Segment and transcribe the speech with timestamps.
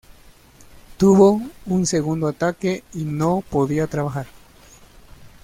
[0.97, 4.25] Tuvo un segundo ataque, y no podía trabajar.